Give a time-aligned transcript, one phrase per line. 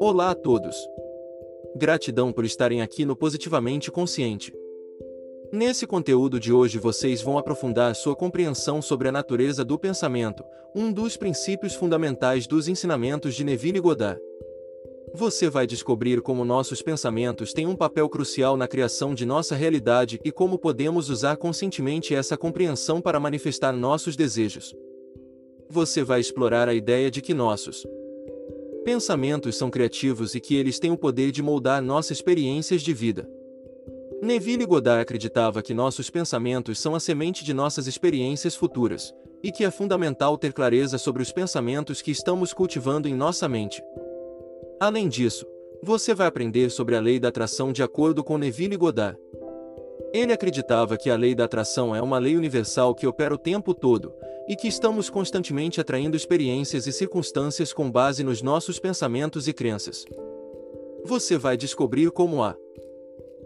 [0.00, 0.76] Olá a todos.
[1.74, 4.54] Gratidão por estarem aqui no Positivamente Consciente.
[5.52, 10.92] Nesse conteúdo de hoje vocês vão aprofundar sua compreensão sobre a natureza do pensamento, um
[10.92, 14.20] dos princípios fundamentais dos ensinamentos de Neville Goddard.
[15.14, 20.20] Você vai descobrir como nossos pensamentos têm um papel crucial na criação de nossa realidade
[20.24, 24.72] e como podemos usar conscientemente essa compreensão para manifestar nossos desejos.
[25.68, 27.84] Você vai explorar a ideia de que nossos
[28.84, 33.28] pensamentos são criativos e que eles têm o poder de moldar nossas experiências de vida.
[34.20, 39.64] Neville Goddard acreditava que nossos pensamentos são a semente de nossas experiências futuras, e que
[39.64, 43.80] é fundamental ter clareza sobre os pensamentos que estamos cultivando em nossa mente.
[44.80, 45.46] Além disso,
[45.82, 49.16] você vai aprender sobre a lei da atração de acordo com Neville Goddard.
[50.12, 53.74] Ele acreditava que a lei da atração é uma lei universal que opera o tempo
[53.74, 54.12] todo,
[54.48, 60.06] e que estamos constantemente atraindo experiências e circunstâncias com base nos nossos pensamentos e crenças.
[61.04, 62.56] Você vai descobrir como a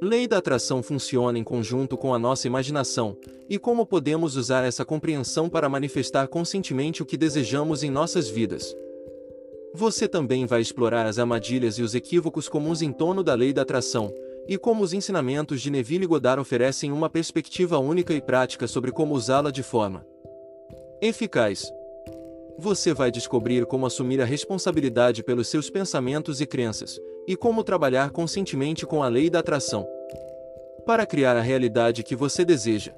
[0.00, 3.16] lei da atração funciona em conjunto com a nossa imaginação,
[3.48, 8.74] e como podemos usar essa compreensão para manifestar conscientemente o que desejamos em nossas vidas.
[9.74, 13.62] Você também vai explorar as armadilhas e os equívocos comuns em torno da lei da
[13.62, 14.14] atração,
[14.46, 19.14] e como os ensinamentos de Neville Goddard oferecem uma perspectiva única e prática sobre como
[19.14, 20.06] usá-la de forma
[21.00, 21.72] eficaz.
[22.58, 28.10] Você vai descobrir como assumir a responsabilidade pelos seus pensamentos e crenças, e como trabalhar
[28.10, 29.86] conscientemente com a lei da atração
[30.86, 32.92] para criar a realidade que você deseja.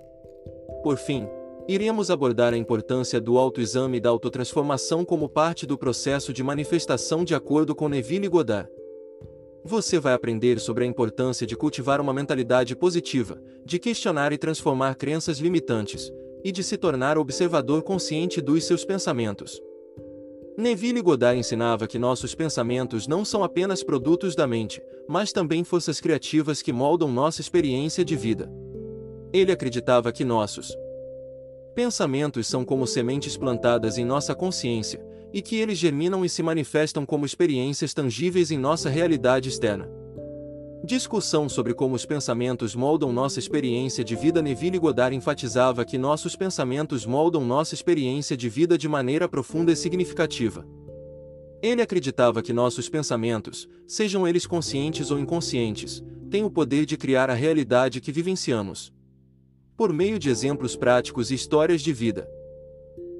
[0.83, 1.27] Por fim,
[1.69, 7.25] Iremos abordar a importância do autoexame e da autotransformação como parte do processo de manifestação
[7.25, 8.71] de acordo com Neville Goddard.
[9.69, 14.95] Você vai aprender sobre a importância de cultivar uma mentalidade positiva, de questionar e transformar
[14.95, 16.09] crenças limitantes,
[16.45, 19.61] e de se tornar observador consciente dos seus pensamentos.
[20.57, 26.01] Neville Goddard ensinava que nossos pensamentos não são apenas produtos da mente, mas também forças
[26.01, 28.49] criativas que moldam nossa experiência de vida.
[29.33, 30.73] Ele acreditava que nossos
[31.75, 35.05] Pensamentos são como sementes plantadas em nossa consciência,
[35.37, 39.87] e que eles germinam e se manifestam como experiências tangíveis em nossa realidade externa.
[40.83, 46.35] Discussão sobre como os pensamentos moldam nossa experiência de vida Neville Goddard enfatizava que nossos
[46.35, 50.67] pensamentos moldam nossa experiência de vida de maneira profunda e significativa.
[51.61, 57.29] Ele acreditava que nossos pensamentos, sejam eles conscientes ou inconscientes, têm o poder de criar
[57.29, 58.91] a realidade que vivenciamos
[59.77, 62.27] por meio de exemplos práticos e histórias de vida.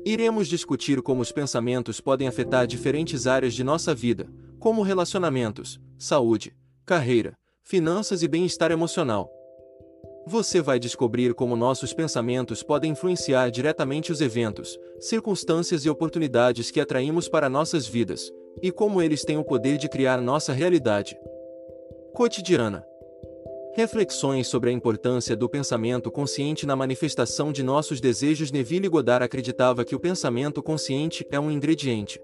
[0.07, 4.29] Iremos discutir como os pensamentos podem afetar diferentes áreas de nossa vida,
[4.61, 6.55] como relacionamentos, saúde,
[6.87, 9.29] carreira, finanças e bem-estar emocional.
[10.25, 16.81] Você vai descobrir como nossos pensamentos podem influenciar diretamente os eventos, circunstâncias e oportunidades que
[16.81, 18.31] atraímos para nossas vidas,
[18.63, 21.19] e como eles têm o poder de criar nossa realidade
[22.15, 22.87] cotidiana.
[23.77, 29.85] Reflexões sobre a importância do pensamento consciente na manifestação de nossos desejos Neville Goddard acreditava
[29.85, 32.19] que o pensamento consciente é um ingrediente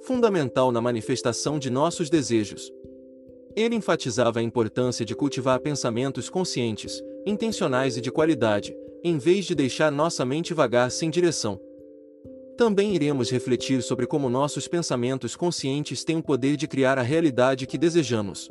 [0.00, 2.72] fundamental na manifestação de nossos desejos.
[3.54, 8.74] Ele enfatizava a importância de cultivar pensamentos conscientes, intencionais e de qualidade,
[9.04, 11.60] em vez de deixar nossa mente vagar sem direção.
[12.56, 17.66] Também iremos refletir sobre como nossos pensamentos conscientes têm o poder de criar a realidade
[17.66, 18.48] que desejamos.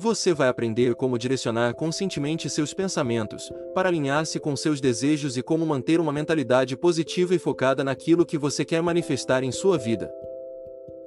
[0.00, 5.66] Você vai aprender como direcionar conscientemente seus pensamentos, para alinhar-se com seus desejos e como
[5.66, 10.08] manter uma mentalidade positiva e focada naquilo que você quer manifestar em sua vida.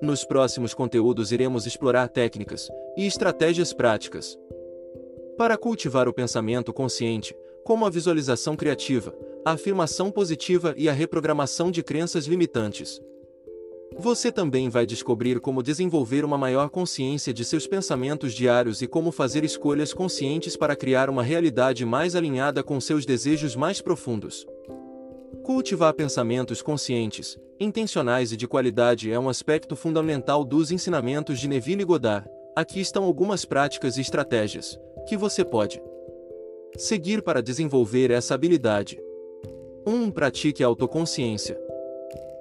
[0.02, 4.38] Nos próximos conteúdos iremos explorar técnicas e estratégias práticas
[5.38, 9.16] para cultivar o pensamento consciente, como a visualização criativa,
[9.46, 13.02] a afirmação positiva e a reprogramação de crenças limitantes.
[13.97, 19.12] Você também vai descobrir como desenvolver uma maior consciência de seus pensamentos diários e como
[19.12, 24.47] fazer escolhas conscientes para criar uma realidade mais alinhada com seus desejos mais profundos.
[25.44, 31.84] Cultivar pensamentos conscientes, intencionais e de qualidade é um aspecto fundamental dos ensinamentos de Neville
[31.84, 32.28] Goddard.
[32.55, 35.82] Aqui estão algumas práticas e estratégias que você pode
[36.78, 38.99] seguir para desenvolver essa habilidade.
[39.85, 39.94] 1.
[39.94, 41.71] Um, pratique a autoconsciência.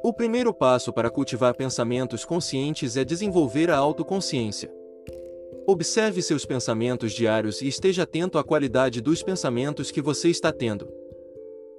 [0.02, 4.72] O primeiro passo para cultivar pensamentos conscientes é desenvolver a autoconsciência.
[5.66, 10.88] Observe seus pensamentos diários e esteja atento à qualidade dos pensamentos que você está tendo.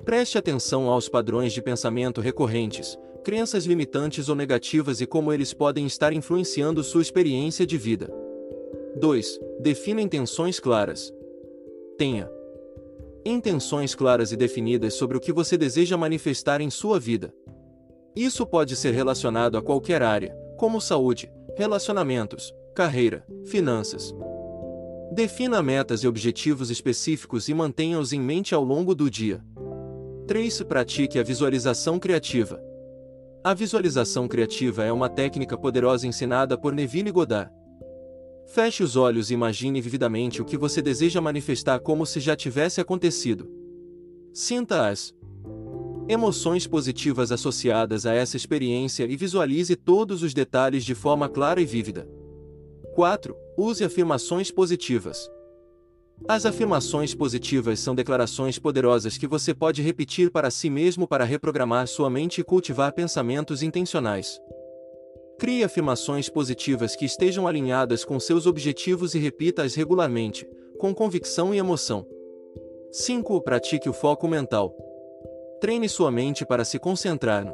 [0.06, 5.88] Preste atenção aos padrões de pensamento recorrentes, crenças limitantes ou negativas e como eles podem
[5.88, 8.08] estar influenciando sua experiência de vida.
[8.98, 9.40] 2.
[9.60, 11.12] Defina intenções claras.
[11.98, 12.30] Tenha
[13.26, 17.34] intenções claras e definidas sobre o que você deseja manifestar em sua vida.
[18.16, 24.14] Isso pode ser relacionado a qualquer área, como saúde, relacionamentos, carreira, finanças.
[25.14, 29.42] Defina metas e objetivos específicos e mantenha-os em mente ao longo do dia.
[30.28, 30.64] 3.
[30.64, 32.62] Pratique a visualização criativa.
[33.44, 37.52] A visualização criativa é uma técnica poderosa ensinada por Neville Goddard.
[38.46, 42.82] Feche os olhos e imagine vividamente o que você deseja manifestar como se já tivesse
[42.82, 43.50] acontecido.
[44.34, 45.14] Sinta as
[46.12, 51.66] emoções positivas associadas a essa experiência e visualize todos os detalhes de forma clara e
[51.66, 52.08] vívida.
[52.94, 53.34] 4.
[53.58, 55.30] Use afirmações positivas.
[56.28, 61.88] As afirmações positivas são declarações poderosas que você pode repetir para si mesmo para reprogramar
[61.88, 64.38] sua mente e cultivar pensamentos intencionais.
[65.40, 70.46] Crie afirmações positivas que estejam alinhadas com seus objetivos e repita-as regularmente,
[70.78, 72.06] com convicção e emoção.
[72.92, 73.42] 5.
[73.42, 74.91] Pratique o foco mental.
[75.62, 77.54] Treine sua mente para se concentrar no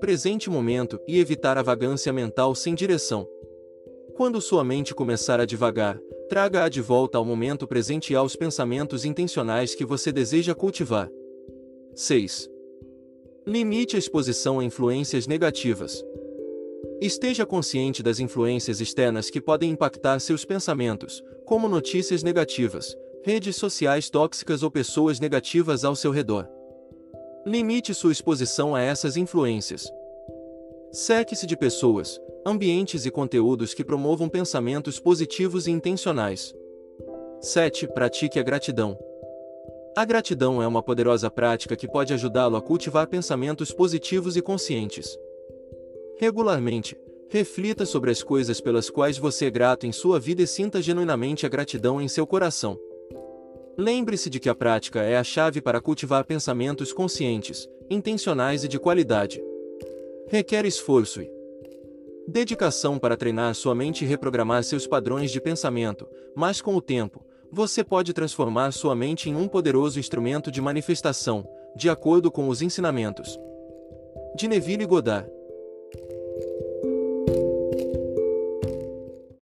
[0.00, 3.28] presente momento e evitar a vagância mental sem direção.
[4.16, 9.04] Quando sua mente começar a divagar, traga-a de volta ao momento presente e aos pensamentos
[9.04, 11.08] intencionais que você deseja cultivar.
[11.94, 12.50] 6.
[13.46, 16.04] Limite a exposição a influências negativas.
[17.00, 24.10] Esteja consciente das influências externas que podem impactar seus pensamentos, como notícias negativas, redes sociais
[24.10, 26.55] tóxicas ou pessoas negativas ao seu redor.
[27.46, 29.88] Limite sua exposição a essas influências.
[30.90, 36.52] Seque-se de pessoas, ambientes e conteúdos que promovam pensamentos positivos e intencionais.
[37.40, 37.86] 7.
[37.86, 38.98] Pratique a gratidão.
[39.96, 45.16] A gratidão é uma poderosa prática que pode ajudá-lo a cultivar pensamentos positivos e conscientes.
[46.18, 46.96] Regularmente,
[47.28, 51.46] reflita sobre as coisas pelas quais você é grato em sua vida e sinta genuinamente
[51.46, 52.76] a gratidão em seu coração.
[53.78, 58.78] Lembre-se de que a prática é a chave para cultivar pensamentos conscientes, intencionais e de
[58.78, 59.42] qualidade.
[60.28, 61.30] Requer esforço e
[62.28, 67.24] Dedicação para treinar sua mente e reprogramar seus padrões de pensamento, mas com o tempo,
[67.52, 72.62] você pode transformar sua mente em um poderoso instrumento de manifestação, de acordo com os
[72.62, 73.38] ensinamentos
[74.36, 75.35] de Neville Goddard.